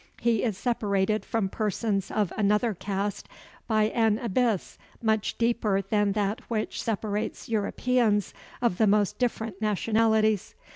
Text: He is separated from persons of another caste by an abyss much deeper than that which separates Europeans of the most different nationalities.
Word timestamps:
He 0.19 0.41
is 0.41 0.57
separated 0.57 1.23
from 1.23 1.47
persons 1.47 2.09
of 2.09 2.33
another 2.35 2.73
caste 2.73 3.29
by 3.67 3.83
an 3.83 4.17
abyss 4.17 4.79
much 4.99 5.37
deeper 5.37 5.79
than 5.83 6.13
that 6.13 6.41
which 6.49 6.81
separates 6.81 7.47
Europeans 7.47 8.33
of 8.63 8.79
the 8.79 8.87
most 8.87 9.19
different 9.19 9.61
nationalities. 9.61 10.55